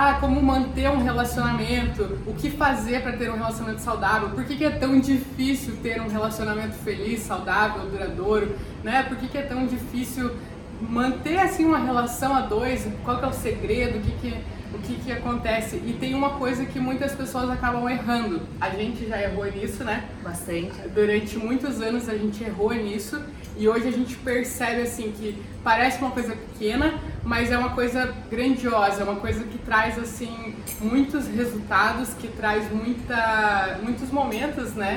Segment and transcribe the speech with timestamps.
[0.00, 4.54] ah, como manter um relacionamento, o que fazer para ter um relacionamento saudável, por que,
[4.54, 9.02] que, é tão difícil ter um relacionamento feliz, saudável, duradouro, né?
[9.02, 10.36] Por que, que é tão difícil
[10.80, 14.36] manter assim uma relação a dois, qual que é o segredo, o que, que
[14.72, 15.76] o que, que acontece.
[15.76, 18.42] E tem uma coisa que muitas pessoas acabam errando.
[18.60, 20.04] A gente já errou nisso, né?
[20.22, 20.72] Bastante.
[20.94, 23.20] Durante muitos anos a gente errou nisso
[23.56, 28.14] e hoje a gente percebe assim que parece uma coisa pequena, mas é uma coisa
[28.30, 34.86] grandiosa, é uma coisa que traz assim muitos resultados, que traz muita, muitos momentos, né?